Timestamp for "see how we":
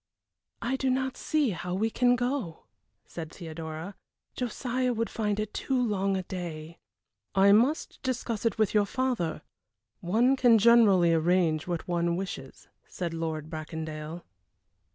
1.15-1.91